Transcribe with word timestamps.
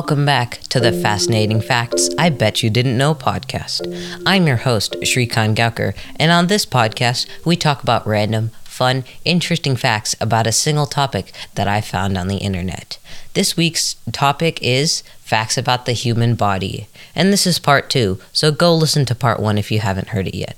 Welcome 0.00 0.24
back 0.24 0.60
to 0.70 0.80
the 0.80 0.92
Fascinating 0.92 1.60
Facts 1.60 2.08
I 2.16 2.30
Bet 2.30 2.62
You 2.62 2.70
Didn't 2.70 2.96
Know 2.96 3.14
podcast. 3.14 3.82
I'm 4.24 4.46
your 4.46 4.56
host, 4.56 4.96
Shrikant 5.02 5.56
Gaukar, 5.56 5.94
and 6.16 6.32
on 6.32 6.46
this 6.46 6.64
podcast, 6.64 7.28
we 7.44 7.54
talk 7.54 7.82
about 7.82 8.06
random, 8.06 8.50
fun, 8.64 9.04
interesting 9.26 9.76
facts 9.76 10.16
about 10.18 10.46
a 10.46 10.52
single 10.52 10.86
topic 10.86 11.32
that 11.54 11.68
I 11.68 11.82
found 11.82 12.16
on 12.16 12.28
the 12.28 12.38
internet. 12.38 12.96
This 13.34 13.58
week's 13.58 13.96
topic 14.10 14.58
is 14.62 15.02
facts 15.20 15.58
about 15.58 15.84
the 15.84 15.92
human 15.92 16.34
body, 16.34 16.88
and 17.14 17.30
this 17.30 17.46
is 17.46 17.58
part 17.58 17.90
two, 17.90 18.18
so 18.32 18.50
go 18.50 18.74
listen 18.74 19.04
to 19.04 19.14
part 19.14 19.38
one 19.38 19.58
if 19.58 19.70
you 19.70 19.80
haven't 19.80 20.08
heard 20.08 20.26
it 20.26 20.34
yet. 20.34 20.56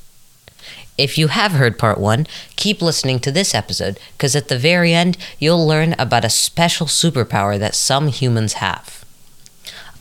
If 0.96 1.18
you 1.18 1.26
have 1.26 1.50
heard 1.50 1.80
part 1.80 1.98
one, 1.98 2.28
keep 2.54 2.80
listening 2.80 3.18
to 3.18 3.32
this 3.32 3.56
episode 3.56 3.98
because 4.16 4.36
at 4.36 4.46
the 4.46 4.56
very 4.58 4.94
end, 4.94 5.18
you'll 5.40 5.66
learn 5.66 5.96
about 5.98 6.24
a 6.24 6.30
special 6.30 6.86
superpower 6.86 7.58
that 7.58 7.74
some 7.74 8.06
humans 8.06 8.52
have. 8.54 9.01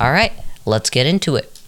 All 0.01 0.11
right, 0.11 0.33
let's 0.65 0.89
get 0.89 1.05
into 1.05 1.35
it. 1.35 1.61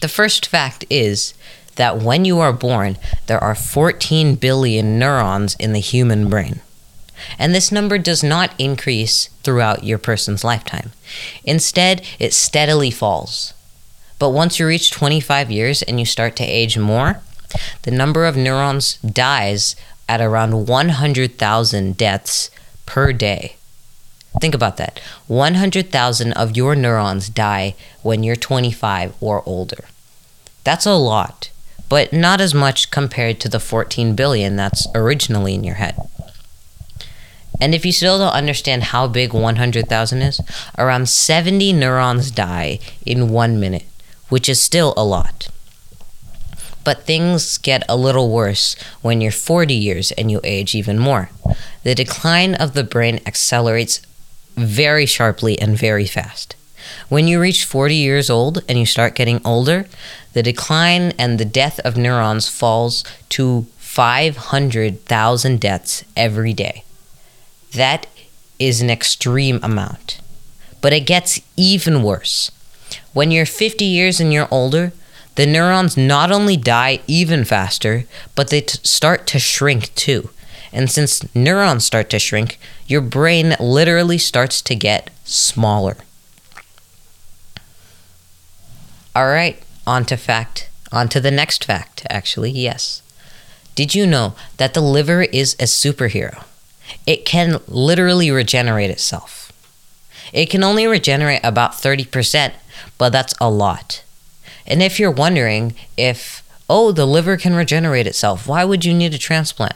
The 0.00 0.06
first 0.06 0.46
fact 0.46 0.84
is 0.88 1.34
that 1.74 1.98
when 1.98 2.24
you 2.24 2.38
are 2.38 2.52
born, 2.52 2.96
there 3.26 3.42
are 3.42 3.56
14 3.56 4.36
billion 4.36 4.96
neurons 4.96 5.56
in 5.56 5.72
the 5.72 5.80
human 5.80 6.28
brain. 6.28 6.60
And 7.36 7.52
this 7.52 7.72
number 7.72 7.98
does 7.98 8.22
not 8.22 8.54
increase 8.60 9.26
throughout 9.42 9.82
your 9.82 9.98
person's 9.98 10.44
lifetime. 10.44 10.92
Instead, 11.42 12.06
it 12.20 12.32
steadily 12.32 12.92
falls. 12.92 13.54
But 14.20 14.30
once 14.30 14.60
you 14.60 14.66
reach 14.68 14.92
25 14.92 15.50
years 15.50 15.82
and 15.82 15.98
you 15.98 16.06
start 16.06 16.36
to 16.36 16.44
age 16.44 16.78
more, 16.78 17.20
the 17.82 17.90
number 17.90 18.24
of 18.24 18.36
neurons 18.36 18.98
dies 18.98 19.74
at 20.08 20.20
around 20.20 20.68
100,000 20.68 21.96
deaths 21.96 22.50
per 22.86 23.12
day. 23.12 23.56
Think 24.40 24.54
about 24.54 24.76
that. 24.76 25.00
100,000 25.26 26.32
of 26.32 26.56
your 26.56 26.74
neurons 26.74 27.28
die 27.28 27.74
when 28.02 28.22
you're 28.22 28.36
25 28.36 29.14
or 29.20 29.42
older. 29.46 29.84
That's 30.64 30.86
a 30.86 30.94
lot, 30.94 31.50
but 31.88 32.12
not 32.12 32.40
as 32.40 32.54
much 32.54 32.90
compared 32.90 33.40
to 33.40 33.48
the 33.48 33.60
14 33.60 34.14
billion 34.14 34.56
that's 34.56 34.86
originally 34.94 35.54
in 35.54 35.64
your 35.64 35.76
head. 35.76 35.96
And 37.60 37.74
if 37.74 37.84
you 37.84 37.92
still 37.92 38.18
don't 38.18 38.32
understand 38.32 38.84
how 38.84 39.08
big 39.08 39.32
100,000 39.32 40.22
is, 40.22 40.40
around 40.76 41.08
70 41.08 41.72
neurons 41.72 42.30
die 42.30 42.78
in 43.04 43.30
one 43.30 43.58
minute, 43.58 43.86
which 44.28 44.48
is 44.48 44.60
still 44.60 44.94
a 44.96 45.04
lot. 45.04 45.48
But 46.84 47.02
things 47.02 47.58
get 47.58 47.82
a 47.88 47.96
little 47.96 48.30
worse 48.30 48.76
when 49.02 49.20
you're 49.20 49.32
40 49.32 49.74
years 49.74 50.12
and 50.12 50.30
you 50.30 50.40
age 50.44 50.74
even 50.74 50.98
more. 50.98 51.30
The 51.82 51.94
decline 51.94 52.54
of 52.54 52.74
the 52.74 52.84
brain 52.84 53.20
accelerates 53.26 54.00
very 54.58 55.06
sharply 55.06 55.58
and 55.58 55.76
very 55.76 56.06
fast. 56.06 56.56
When 57.08 57.28
you 57.28 57.40
reach 57.40 57.64
40 57.64 57.94
years 57.94 58.30
old 58.30 58.64
and 58.68 58.78
you 58.78 58.86
start 58.86 59.14
getting 59.14 59.40
older, 59.44 59.86
the 60.32 60.42
decline 60.42 61.12
and 61.18 61.38
the 61.38 61.44
death 61.44 61.80
of 61.80 61.96
neurons 61.96 62.48
falls 62.48 63.04
to 63.30 63.66
500,000 63.78 65.60
deaths 65.60 66.04
every 66.16 66.52
day. 66.52 66.84
That 67.72 68.06
is 68.58 68.80
an 68.80 68.90
extreme 68.90 69.60
amount. 69.62 70.20
But 70.80 70.92
it 70.92 71.06
gets 71.06 71.40
even 71.56 72.02
worse. 72.02 72.50
When 73.12 73.30
you're 73.30 73.46
50 73.46 73.84
years 73.84 74.20
and 74.20 74.32
you're 74.32 74.48
older, 74.50 74.92
the 75.34 75.46
neurons 75.46 75.96
not 75.96 76.30
only 76.30 76.56
die 76.56 77.00
even 77.06 77.44
faster, 77.44 78.04
but 78.34 78.48
they 78.50 78.60
t- 78.60 78.78
start 78.82 79.26
to 79.28 79.38
shrink 79.38 79.94
too. 79.94 80.30
And 80.72 80.90
since 80.90 81.34
neurons 81.34 81.84
start 81.84 82.10
to 82.10 82.18
shrink, 82.18 82.58
your 82.86 83.00
brain 83.00 83.56
literally 83.58 84.18
starts 84.18 84.60
to 84.62 84.74
get 84.74 85.10
smaller. 85.24 85.96
All 89.16 89.26
right, 89.26 89.60
on 89.86 90.04
to 90.06 90.16
fact. 90.16 90.68
On 90.92 91.08
to 91.08 91.20
the 91.20 91.30
next 91.30 91.64
fact, 91.64 92.06
actually, 92.08 92.50
yes. 92.50 93.02
Did 93.74 93.94
you 93.94 94.06
know 94.06 94.34
that 94.56 94.74
the 94.74 94.80
liver 94.80 95.22
is 95.22 95.54
a 95.54 95.64
superhero? 95.64 96.44
It 97.06 97.24
can 97.24 97.60
literally 97.66 98.30
regenerate 98.30 98.90
itself. 98.90 99.52
It 100.32 100.46
can 100.46 100.64
only 100.64 100.86
regenerate 100.86 101.40
about 101.42 101.72
30%, 101.72 102.52
but 102.96 103.10
that's 103.10 103.34
a 103.40 103.50
lot. 103.50 104.02
And 104.66 104.82
if 104.82 105.00
you're 105.00 105.10
wondering 105.10 105.74
if, 105.96 106.42
oh, 106.68 106.92
the 106.92 107.06
liver 107.06 107.36
can 107.36 107.54
regenerate 107.54 108.06
itself, 108.06 108.46
why 108.46 108.64
would 108.64 108.84
you 108.84 108.94
need 108.94 109.14
a 109.14 109.18
transplant? 109.18 109.74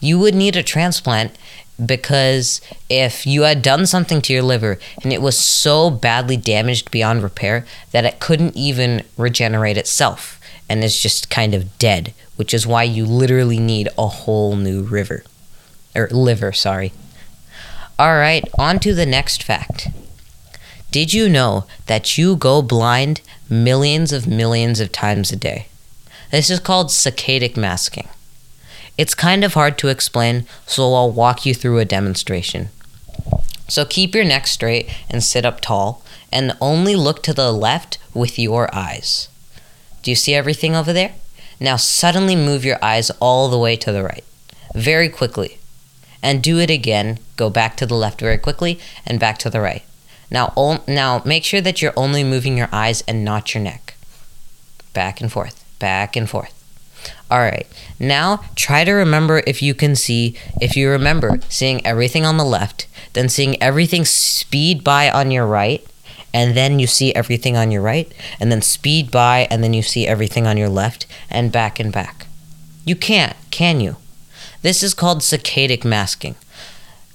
You 0.00 0.18
would 0.18 0.34
need 0.34 0.56
a 0.56 0.62
transplant 0.62 1.36
because 1.84 2.60
if 2.88 3.26
you 3.26 3.42
had 3.42 3.62
done 3.62 3.86
something 3.86 4.20
to 4.22 4.32
your 4.32 4.42
liver 4.42 4.78
and 5.02 5.12
it 5.12 5.22
was 5.22 5.38
so 5.38 5.90
badly 5.90 6.36
damaged 6.36 6.90
beyond 6.90 7.22
repair 7.22 7.66
that 7.92 8.04
it 8.04 8.20
couldn't 8.20 8.56
even 8.56 9.04
regenerate 9.16 9.76
itself 9.76 10.40
and 10.68 10.84
is 10.84 11.00
just 11.00 11.30
kind 11.30 11.54
of 11.54 11.78
dead, 11.78 12.14
which 12.36 12.54
is 12.54 12.66
why 12.66 12.82
you 12.82 13.04
literally 13.04 13.58
need 13.58 13.88
a 13.98 14.06
whole 14.06 14.56
new 14.56 14.82
river 14.82 15.24
or 15.94 16.08
liver, 16.10 16.52
sorry. 16.52 16.92
All 17.98 18.14
right, 18.14 18.44
on 18.58 18.78
to 18.80 18.94
the 18.94 19.06
next 19.06 19.42
fact. 19.42 19.88
Did 20.90 21.12
you 21.12 21.28
know 21.28 21.66
that 21.86 22.18
you 22.18 22.36
go 22.36 22.62
blind 22.62 23.22
millions 23.48 24.12
of 24.12 24.26
millions 24.26 24.80
of 24.80 24.92
times 24.92 25.32
a 25.32 25.36
day? 25.36 25.68
This 26.30 26.50
is 26.50 26.60
called 26.60 26.88
saccadic 26.88 27.56
masking. 27.56 28.08
It's 28.98 29.14
kind 29.14 29.42
of 29.42 29.54
hard 29.54 29.78
to 29.78 29.88
explain, 29.88 30.46
so 30.66 30.92
I'll 30.94 31.10
walk 31.10 31.46
you 31.46 31.54
through 31.54 31.78
a 31.78 31.84
demonstration. 31.84 32.68
So 33.68 33.84
keep 33.84 34.14
your 34.14 34.24
neck 34.24 34.46
straight 34.46 34.90
and 35.08 35.22
sit 35.22 35.46
up 35.46 35.60
tall, 35.60 36.02
and 36.30 36.56
only 36.60 36.94
look 36.94 37.22
to 37.22 37.32
the 37.32 37.52
left 37.52 37.98
with 38.14 38.38
your 38.38 38.74
eyes. 38.74 39.28
Do 40.02 40.10
you 40.10 40.14
see 40.14 40.34
everything 40.34 40.74
over 40.74 40.92
there? 40.92 41.14
Now 41.58 41.76
suddenly 41.76 42.36
move 42.36 42.64
your 42.64 42.78
eyes 42.82 43.10
all 43.20 43.48
the 43.48 43.58
way 43.58 43.76
to 43.76 43.92
the 43.92 44.02
right, 44.02 44.24
very 44.74 45.08
quickly. 45.08 45.58
And 46.22 46.42
do 46.42 46.58
it 46.58 46.70
again. 46.70 47.18
Go 47.36 47.50
back 47.50 47.76
to 47.78 47.86
the 47.86 47.94
left 47.94 48.20
very 48.20 48.38
quickly 48.38 48.78
and 49.04 49.18
back 49.18 49.38
to 49.38 49.50
the 49.50 49.60
right. 49.60 49.82
Now, 50.30 50.82
now 50.86 51.22
make 51.24 51.44
sure 51.44 51.60
that 51.60 51.82
you're 51.82 51.92
only 51.96 52.24
moving 52.24 52.56
your 52.56 52.68
eyes 52.72 53.02
and 53.08 53.24
not 53.24 53.54
your 53.54 53.62
neck. 53.62 53.94
Back 54.92 55.20
and 55.20 55.32
forth, 55.32 55.64
back 55.78 56.14
and 56.14 56.28
forth. 56.28 56.61
All 57.30 57.40
right. 57.40 57.66
Now 57.98 58.44
try 58.54 58.84
to 58.84 58.92
remember 58.92 59.42
if 59.46 59.62
you 59.62 59.74
can 59.74 59.96
see, 59.96 60.36
if 60.60 60.76
you 60.76 60.90
remember 60.90 61.40
seeing 61.48 61.84
everything 61.86 62.24
on 62.24 62.36
the 62.36 62.44
left, 62.44 62.86
then 63.12 63.28
seeing 63.28 63.62
everything 63.62 64.04
speed 64.04 64.82
by 64.82 65.10
on 65.10 65.30
your 65.30 65.46
right, 65.46 65.86
and 66.34 66.56
then 66.56 66.78
you 66.78 66.86
see 66.86 67.14
everything 67.14 67.56
on 67.56 67.70
your 67.70 67.82
right, 67.82 68.12
and 68.40 68.50
then 68.50 68.62
speed 68.62 69.10
by, 69.10 69.46
and 69.50 69.62
then 69.62 69.74
you 69.74 69.82
see 69.82 70.06
everything 70.06 70.46
on 70.46 70.56
your 70.56 70.68
left, 70.68 71.06
and 71.30 71.52
back 71.52 71.78
and 71.78 71.92
back. 71.92 72.26
You 72.84 72.96
can't, 72.96 73.36
can 73.50 73.80
you? 73.80 73.96
This 74.62 74.82
is 74.82 74.94
called 74.94 75.20
saccadic 75.20 75.84
masking. 75.84 76.36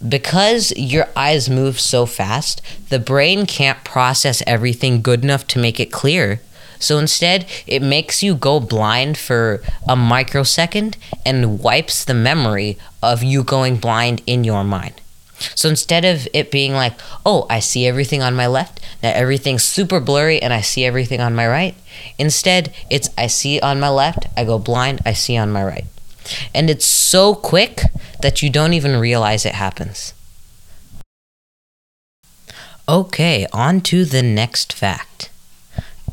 Because 0.08 0.72
your 0.78 1.08
eyes 1.16 1.50
move 1.50 1.80
so 1.80 2.06
fast, 2.06 2.62
the 2.90 3.00
brain 3.00 3.48
can't 3.48 3.84
process 3.84 4.44
everything 4.46 5.02
good 5.02 5.24
enough 5.24 5.48
to 5.48 5.60
make 5.60 5.80
it 5.80 5.92
clear 5.92 6.40
so 6.80 6.98
instead, 6.98 7.46
it 7.66 7.82
makes 7.82 8.22
you 8.22 8.36
go 8.36 8.60
blind 8.60 9.18
for 9.18 9.62
a 9.88 9.96
microsecond 9.96 10.98
and 11.26 11.60
wipes 11.60 12.06
the 12.06 12.14
memory 12.14 12.78
of 13.02 13.24
you 13.24 13.44
going 13.44 13.78
blind 13.78 14.22
in 14.26 14.44
your 14.44 14.64
mind. 14.64 15.02
So 15.56 15.70
instead 15.70 16.04
of 16.04 16.28
it 16.34 16.52
being 16.52 16.74
like, 16.74 16.94
oh, 17.26 17.46
I 17.50 17.60
see 17.60 17.86
everything 17.86 18.24
on 18.24 18.36
my 18.36 18.48
left, 18.48 18.80
now 19.04 19.12
everything's 19.14 19.64
super 19.64 20.00
blurry 20.00 20.42
and 20.42 20.52
I 20.52 20.62
see 20.62 20.84
everything 20.86 21.22
on 21.22 21.36
my 21.36 21.48
right, 21.48 21.76
instead, 22.18 22.74
it's 22.90 23.10
I 23.18 23.28
see 23.28 23.60
on 23.60 23.80
my 23.80 23.90
left, 23.90 24.26
I 24.36 24.44
go 24.46 24.58
blind, 24.58 25.02
I 25.06 25.14
see 25.14 25.38
on 25.38 25.52
my 25.52 25.64
right. 25.64 25.86
And 26.54 26.70
it's 26.70 26.86
so 26.86 27.36
quick 27.36 27.82
that 28.22 28.42
you 28.42 28.50
don't 28.50 28.74
even 28.74 29.00
realize 29.00 29.46
it 29.46 29.54
happens. 29.56 30.14
Okay, 32.90 33.46
on 33.54 33.82
to 33.82 34.06
the 34.06 34.24
next 34.24 34.74
fact. 34.74 35.30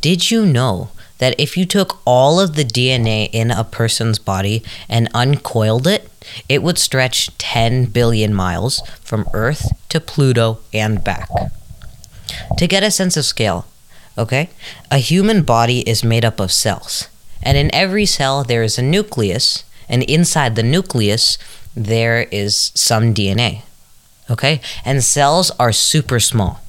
Did 0.00 0.30
you 0.30 0.44
know 0.44 0.90
that 1.18 1.38
if 1.38 1.56
you 1.56 1.64
took 1.64 1.98
all 2.04 2.40
of 2.40 2.54
the 2.54 2.64
DNA 2.64 3.30
in 3.32 3.50
a 3.50 3.64
person's 3.64 4.18
body 4.18 4.62
and 4.88 5.08
uncoiled 5.14 5.86
it, 5.86 6.10
it 6.48 6.62
would 6.62 6.78
stretch 6.78 7.36
10 7.38 7.86
billion 7.86 8.34
miles 8.34 8.82
from 9.00 9.28
Earth 9.32 9.72
to 9.90 10.00
Pluto 10.00 10.58
and 10.72 11.02
back? 11.02 11.28
To 12.58 12.66
get 12.66 12.82
a 12.82 12.90
sense 12.90 13.16
of 13.16 13.24
scale, 13.24 13.66
okay, 14.18 14.50
a 14.90 14.98
human 14.98 15.42
body 15.42 15.80
is 15.88 16.04
made 16.04 16.24
up 16.24 16.40
of 16.40 16.52
cells. 16.52 17.08
And 17.42 17.56
in 17.56 17.74
every 17.74 18.06
cell, 18.06 18.42
there 18.42 18.62
is 18.62 18.78
a 18.78 18.82
nucleus, 18.82 19.64
and 19.88 20.02
inside 20.04 20.56
the 20.56 20.62
nucleus, 20.62 21.38
there 21.76 22.22
is 22.30 22.72
some 22.74 23.12
DNA. 23.12 23.62
Okay? 24.30 24.60
And 24.84 25.04
cells 25.04 25.50
are 25.58 25.72
super 25.72 26.20
small. 26.20 26.60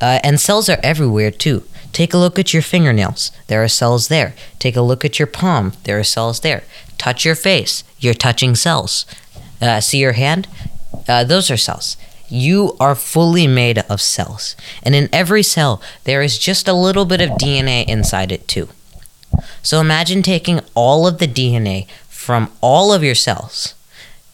Uh, 0.00 0.18
and 0.24 0.40
cells 0.40 0.68
are 0.68 0.80
everywhere 0.82 1.30
too. 1.30 1.64
Take 1.92 2.14
a 2.14 2.18
look 2.18 2.38
at 2.38 2.52
your 2.52 2.62
fingernails. 2.62 3.32
There 3.48 3.62
are 3.62 3.68
cells 3.68 4.08
there. 4.08 4.34
Take 4.58 4.76
a 4.76 4.82
look 4.82 5.04
at 5.04 5.18
your 5.18 5.26
palm. 5.26 5.72
There 5.84 5.98
are 5.98 6.04
cells 6.04 6.40
there. 6.40 6.62
Touch 6.98 7.24
your 7.24 7.34
face. 7.34 7.84
You're 7.98 8.14
touching 8.14 8.54
cells. 8.54 9.06
Uh, 9.60 9.80
see 9.80 9.98
your 9.98 10.12
hand? 10.12 10.48
Uh, 11.08 11.24
those 11.24 11.50
are 11.50 11.56
cells. 11.56 11.96
You 12.28 12.76
are 12.78 12.94
fully 12.94 13.48
made 13.48 13.78
of 13.78 14.00
cells, 14.00 14.54
and 14.84 14.94
in 14.94 15.08
every 15.12 15.42
cell, 15.42 15.82
there 16.04 16.22
is 16.22 16.38
just 16.38 16.68
a 16.68 16.72
little 16.72 17.04
bit 17.04 17.20
of 17.20 17.30
DNA 17.30 17.84
inside 17.88 18.30
it, 18.30 18.46
too. 18.46 18.68
So 19.62 19.80
imagine 19.80 20.22
taking 20.22 20.60
all 20.74 21.08
of 21.08 21.18
the 21.18 21.26
DNA 21.26 21.88
from 22.08 22.52
all 22.60 22.92
of 22.92 23.02
your 23.02 23.16
cells, 23.16 23.74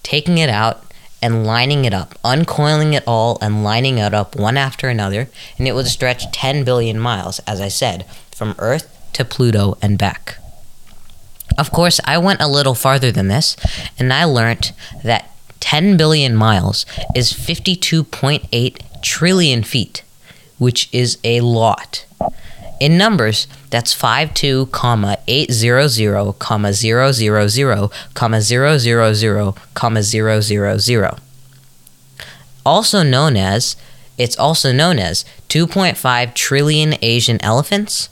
taking 0.03 0.37
it 0.37 0.51
out, 0.51 0.86
and 1.21 1.47
lining 1.47 1.85
it 1.85 1.95
up, 1.95 2.15
uncoiling 2.25 2.95
it 2.95 3.05
all 3.07 3.39
and 3.41 3.65
lining 3.65 3.99
it 3.99 4.15
up 4.15 4.37
one 4.37 4.57
after 4.57 4.89
another, 4.89 5.29
and 5.59 5.67
it 5.67 5.75
would 5.75 5.87
stretch 5.87 6.31
10 6.33 6.65
billion 6.65 6.99
miles, 6.99 7.41
as 7.41 7.61
I 7.61 7.69
said, 7.69 8.05
from 8.31 8.55
Earth 8.59 8.93
to 9.15 9.25
Pluto 9.25 9.77
and 9.83 9.99
back. 9.99 10.39
Of 11.59 11.71
course, 11.71 12.01
I 12.05 12.19
went 12.19 12.41
a 12.41 12.49
little 12.49 12.75
farther 12.75 13.11
than 13.11 13.29
this, 13.29 13.57
and 13.99 14.13
I 14.13 14.25
learned 14.25 14.73
that 15.05 15.31
10 15.61 15.97
billion 15.97 16.37
miles 16.37 16.87
is 17.15 17.33
52.8 17.33 19.03
trillion 19.03 19.63
feet, 19.63 20.03
which 20.59 20.89
is 20.93 21.19
a 21.25 21.41
lot. 21.41 22.06
In 22.79 22.99
numbers, 22.99 23.47
that's 23.71 23.95
52, 23.95 24.67
comma 24.67 25.17
800, 25.27 26.39
comma 26.39 26.75
000, 26.75 27.13
comma 28.15 28.43
000, 28.43 29.57
comma 29.75 30.03
000. 30.03 31.19
Also 32.67 33.03
known 33.03 33.37
as, 33.37 33.77
it's 34.19 34.39
also 34.39 34.73
known 34.73 34.99
as 34.99 35.25
2.5 35.49 36.35
trillion 36.35 36.95
Asian 37.01 37.43
elephants, 37.43 38.11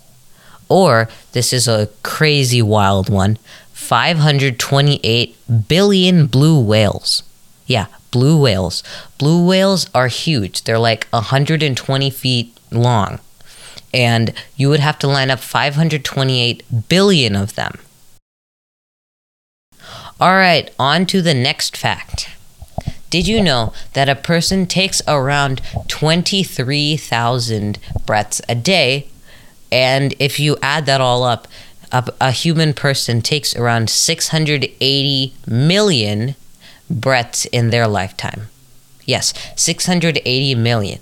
or 0.68 1.08
this 1.32 1.52
is 1.52 1.68
a 1.68 1.90
crazy 2.02 2.62
wild 2.62 3.10
one, 3.10 3.36
528 3.72 5.36
billion 5.68 6.26
blue 6.26 6.58
whales. 6.58 7.22
Yeah, 7.66 7.86
blue 8.10 8.40
whales. 8.40 8.82
Blue 9.18 9.46
whales 9.46 9.90
are 9.94 10.08
huge. 10.08 10.64
They're 10.64 10.78
like 10.78 11.06
120 11.10 12.10
feet 12.10 12.56
long. 12.70 13.18
And 13.94 14.34
you 14.56 14.68
would 14.68 14.80
have 14.80 14.98
to 14.98 15.06
line 15.06 15.30
up 15.30 15.38
528 15.38 16.88
billion 16.88 17.36
of 17.36 17.54
them. 17.54 17.78
All 20.20 20.34
right, 20.34 20.72
on 20.78 21.06
to 21.06 21.22
the 21.22 21.34
next 21.34 21.76
fact. 21.76 22.28
Did 23.10 23.28
you 23.28 23.40
know 23.40 23.72
that 23.92 24.08
a 24.08 24.16
person 24.16 24.66
takes 24.66 25.00
around 25.06 25.62
23,000 25.86 27.78
breaths 28.04 28.40
a 28.48 28.56
day? 28.56 29.06
And 29.70 30.14
if 30.18 30.40
you 30.40 30.56
add 30.60 30.86
that 30.86 31.00
all 31.00 31.22
up, 31.22 31.46
a, 31.92 32.04
a 32.20 32.32
human 32.32 32.74
person 32.74 33.22
takes 33.22 33.54
around 33.54 33.88
680 33.88 35.34
million 35.46 36.34
breaths 36.90 37.44
in 37.46 37.70
their 37.70 37.86
lifetime. 37.86 38.48
Yes, 39.04 39.32
680 39.54 40.54
million. 40.56 40.98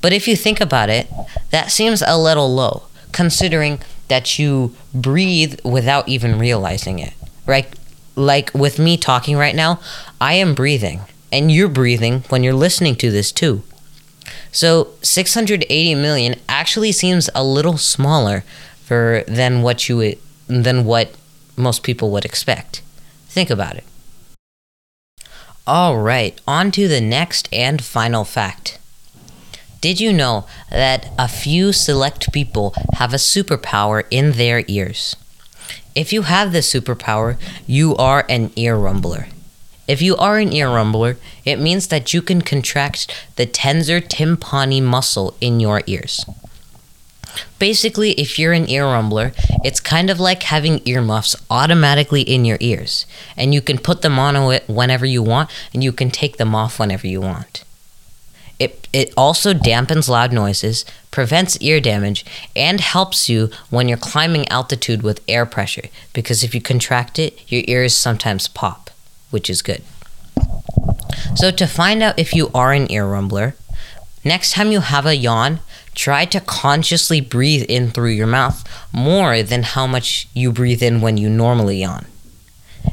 But 0.00 0.12
if 0.12 0.28
you 0.28 0.36
think 0.36 0.60
about 0.60 0.88
it, 0.88 1.08
that 1.50 1.70
seems 1.70 2.02
a 2.02 2.16
little 2.16 2.54
low, 2.54 2.84
considering 3.12 3.80
that 4.08 4.38
you 4.38 4.74
breathe 4.94 5.58
without 5.64 6.08
even 6.08 6.38
realizing 6.38 6.98
it, 6.98 7.14
right? 7.46 7.66
Like 8.14 8.52
with 8.54 8.78
me 8.78 8.96
talking 8.96 9.36
right 9.36 9.54
now, 9.54 9.80
I 10.20 10.34
am 10.34 10.54
breathing, 10.54 11.00
and 11.32 11.50
you're 11.50 11.68
breathing 11.68 12.24
when 12.28 12.42
you're 12.42 12.54
listening 12.54 12.96
to 12.96 13.10
this 13.10 13.32
too. 13.32 13.62
So 14.52 14.88
680 15.02 15.94
million 15.94 16.36
actually 16.48 16.92
seems 16.92 17.28
a 17.34 17.44
little 17.44 17.78
smaller 17.78 18.44
for 18.84 19.24
than 19.26 19.62
what 19.62 19.88
you 19.88 20.16
than 20.46 20.84
what 20.84 21.14
most 21.56 21.82
people 21.82 22.10
would 22.10 22.24
expect. 22.24 22.82
Think 23.28 23.50
about 23.50 23.76
it. 23.76 23.84
All 25.66 25.98
right, 25.98 26.40
on 26.46 26.70
to 26.72 26.86
the 26.86 27.00
next 27.00 27.48
and 27.52 27.82
final 27.82 28.24
fact. 28.24 28.78
Did 29.86 30.00
you 30.00 30.12
know 30.12 30.46
that 30.68 31.10
a 31.16 31.28
few 31.28 31.72
select 31.72 32.32
people 32.32 32.74
have 32.94 33.12
a 33.14 33.22
superpower 33.32 34.02
in 34.10 34.32
their 34.32 34.64
ears? 34.66 35.14
If 35.94 36.12
you 36.12 36.22
have 36.22 36.50
this 36.50 36.72
superpower, 36.72 37.36
you 37.68 37.94
are 37.94 38.26
an 38.28 38.50
ear 38.56 38.74
rumbler. 38.74 39.28
If 39.86 40.02
you 40.02 40.16
are 40.16 40.38
an 40.38 40.52
ear 40.52 40.66
rumbler, 40.66 41.18
it 41.44 41.60
means 41.60 41.86
that 41.86 42.12
you 42.12 42.20
can 42.20 42.42
contract 42.42 43.14
the 43.36 43.46
tensor 43.46 44.00
tympani 44.00 44.82
muscle 44.82 45.36
in 45.40 45.60
your 45.60 45.82
ears. 45.86 46.26
Basically, 47.60 48.10
if 48.14 48.40
you're 48.40 48.54
an 48.54 48.68
ear 48.68 48.86
rumbler, 48.86 49.34
it's 49.62 49.78
kind 49.78 50.10
of 50.10 50.18
like 50.18 50.42
having 50.42 50.82
earmuffs 50.84 51.36
automatically 51.48 52.22
in 52.22 52.44
your 52.44 52.58
ears, 52.58 53.06
and 53.36 53.54
you 53.54 53.62
can 53.62 53.78
put 53.78 54.02
them 54.02 54.18
on 54.18 54.34
whenever 54.66 55.06
you 55.06 55.22
want, 55.22 55.48
and 55.72 55.84
you 55.84 55.92
can 55.92 56.10
take 56.10 56.38
them 56.38 56.56
off 56.56 56.80
whenever 56.80 57.06
you 57.06 57.20
want. 57.20 57.62
It, 58.58 58.88
it 58.92 59.12
also 59.16 59.52
dampens 59.52 60.08
loud 60.08 60.32
noises, 60.32 60.84
prevents 61.10 61.58
ear 61.58 61.80
damage, 61.80 62.24
and 62.54 62.80
helps 62.80 63.28
you 63.28 63.50
when 63.68 63.88
you're 63.88 63.98
climbing 63.98 64.48
altitude 64.48 65.02
with 65.02 65.22
air 65.28 65.44
pressure, 65.44 65.88
because 66.14 66.42
if 66.42 66.54
you 66.54 66.60
contract 66.60 67.18
it, 67.18 67.38
your 67.50 67.62
ears 67.66 67.94
sometimes 67.94 68.48
pop, 68.48 68.90
which 69.30 69.50
is 69.50 69.60
good. 69.60 69.82
So, 71.34 71.50
to 71.50 71.66
find 71.66 72.02
out 72.02 72.18
if 72.18 72.34
you 72.34 72.50
are 72.54 72.72
an 72.72 72.90
ear 72.90 73.04
rumbler, 73.04 73.54
next 74.24 74.52
time 74.52 74.72
you 74.72 74.80
have 74.80 75.04
a 75.04 75.14
yawn, 75.14 75.60
try 75.94 76.24
to 76.26 76.40
consciously 76.40 77.20
breathe 77.20 77.64
in 77.68 77.90
through 77.90 78.10
your 78.10 78.26
mouth 78.26 78.64
more 78.92 79.42
than 79.42 79.62
how 79.62 79.86
much 79.86 80.28
you 80.32 80.52
breathe 80.52 80.82
in 80.82 81.00
when 81.00 81.16
you 81.16 81.28
normally 81.28 81.80
yawn. 81.80 82.06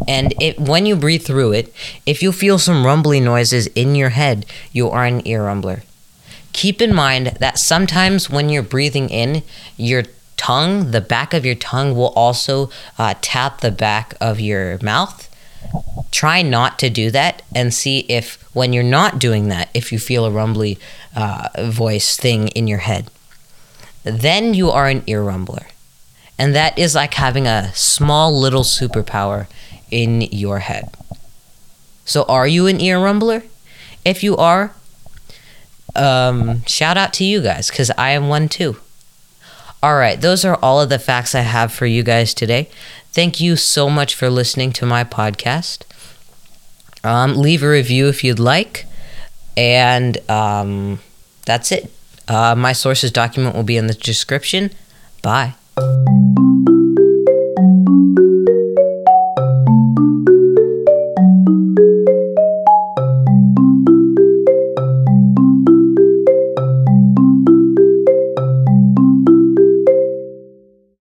And 0.07 0.33
it, 0.41 0.59
when 0.59 0.85
you 0.85 0.95
breathe 0.95 1.23
through 1.23 1.53
it, 1.53 1.73
if 2.05 2.21
you 2.21 2.31
feel 2.31 2.59
some 2.59 2.85
rumbly 2.85 3.19
noises 3.19 3.67
in 3.67 3.95
your 3.95 4.09
head, 4.09 4.45
you 4.71 4.89
are 4.89 5.05
an 5.05 5.25
ear 5.27 5.41
rumbler. 5.41 5.83
Keep 6.51 6.81
in 6.81 6.93
mind 6.93 7.37
that 7.39 7.57
sometimes 7.57 8.29
when 8.29 8.49
you're 8.49 8.61
breathing 8.61 9.09
in, 9.09 9.43
your 9.77 10.03
tongue, 10.37 10.91
the 10.91 11.01
back 11.01 11.33
of 11.33 11.45
your 11.45 11.55
tongue, 11.55 11.95
will 11.95 12.13
also 12.15 12.69
uh, 12.97 13.15
tap 13.21 13.61
the 13.61 13.71
back 13.71 14.13
of 14.21 14.39
your 14.39 14.77
mouth. 14.81 15.29
Try 16.11 16.41
not 16.41 16.77
to 16.79 16.89
do 16.89 17.09
that 17.11 17.41
and 17.55 17.73
see 17.73 17.99
if, 18.01 18.35
when 18.53 18.73
you're 18.73 18.83
not 18.83 19.19
doing 19.19 19.47
that, 19.47 19.69
if 19.73 19.91
you 19.91 19.97
feel 19.97 20.25
a 20.25 20.31
rumbly 20.31 20.77
uh, 21.15 21.49
voice 21.69 22.17
thing 22.17 22.49
in 22.49 22.67
your 22.67 22.79
head. 22.79 23.09
Then 24.03 24.53
you 24.53 24.69
are 24.69 24.87
an 24.87 25.03
ear 25.07 25.23
rumbler. 25.23 25.65
And 26.37 26.53
that 26.55 26.77
is 26.77 26.93
like 26.93 27.13
having 27.13 27.47
a 27.47 27.71
small 27.73 28.37
little 28.37 28.63
superpower 28.63 29.47
in 29.93 30.21
your 30.21 30.59
head. 30.59 30.89
So, 32.05 32.23
are 32.23 32.47
you 32.47 32.67
an 32.67 32.81
ear 32.81 32.97
rumbler? 32.97 33.43
If 34.03 34.23
you 34.23 34.35
are, 34.35 34.73
um, 35.95 36.65
shout 36.65 36.97
out 36.97 37.13
to 37.13 37.23
you 37.23 37.41
guys 37.41 37.69
because 37.69 37.91
I 37.97 38.09
am 38.11 38.27
one 38.27 38.49
too. 38.49 38.77
All 39.81 39.95
right, 39.95 40.19
those 40.19 40.43
are 40.43 40.57
all 40.61 40.81
of 40.81 40.89
the 40.89 40.99
facts 40.99 41.35
I 41.35 41.41
have 41.41 41.71
for 41.71 41.85
you 41.85 42.03
guys 42.03 42.33
today. 42.33 42.69
Thank 43.11 43.39
you 43.39 43.55
so 43.55 43.89
much 43.89 44.15
for 44.15 44.29
listening 44.29 44.71
to 44.73 44.85
my 44.85 45.03
podcast. 45.03 45.83
Um, 47.03 47.35
leave 47.35 47.61
a 47.63 47.69
review 47.69 48.07
if 48.07 48.23
you'd 48.23 48.39
like. 48.39 48.85
And 49.55 50.17
um, 50.29 50.99
that's 51.45 51.71
it. 51.71 51.91
Uh, 52.27 52.55
my 52.55 52.73
sources 52.73 53.11
document 53.11 53.55
will 53.55 53.63
be 53.63 53.77
in 53.77 53.87
the 53.87 53.93
description. 53.93 54.71
Bye. 55.21 55.53